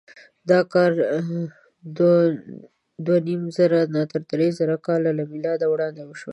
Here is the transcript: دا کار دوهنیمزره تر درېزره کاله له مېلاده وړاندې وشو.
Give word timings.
دا 0.49 0.59
کار 0.73 0.91
دوهنیمزره 3.05 3.81
تر 4.11 4.21
درېزره 4.31 4.77
کاله 4.85 5.11
له 5.17 5.23
مېلاده 5.33 5.65
وړاندې 5.69 6.01
وشو. 6.05 6.29